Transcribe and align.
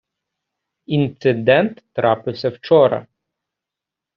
Інцидент 0.85 1.81
трапився 1.93 2.49
вчора. 2.51 3.07